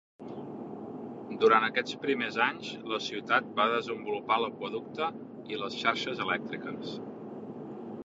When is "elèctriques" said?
6.31-7.01